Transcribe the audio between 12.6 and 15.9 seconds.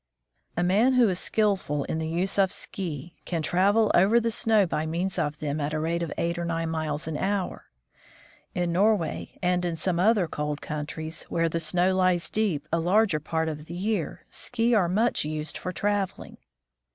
a larger part of the year, ski are much used for